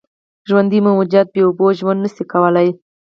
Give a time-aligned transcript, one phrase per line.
[0.49, 2.69] ژوندي موجودات بېاوبو ژوند نشي کولی.